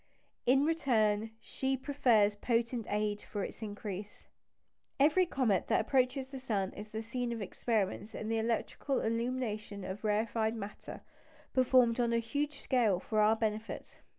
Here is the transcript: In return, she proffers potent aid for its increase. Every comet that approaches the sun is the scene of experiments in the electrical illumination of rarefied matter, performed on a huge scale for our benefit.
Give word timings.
In 0.47 0.65
return, 0.65 1.29
she 1.39 1.77
proffers 1.77 2.35
potent 2.35 2.87
aid 2.89 3.21
for 3.21 3.43
its 3.43 3.61
increase. 3.61 4.29
Every 4.99 5.27
comet 5.27 5.67
that 5.67 5.79
approaches 5.79 6.31
the 6.31 6.39
sun 6.39 6.73
is 6.73 6.89
the 6.89 7.03
scene 7.03 7.31
of 7.31 7.39
experiments 7.39 8.15
in 8.15 8.27
the 8.27 8.39
electrical 8.39 9.01
illumination 9.01 9.83
of 9.83 10.03
rarefied 10.03 10.55
matter, 10.55 11.01
performed 11.53 11.99
on 11.99 12.13
a 12.13 12.17
huge 12.17 12.61
scale 12.61 12.99
for 12.99 13.19
our 13.21 13.35
benefit. 13.35 13.99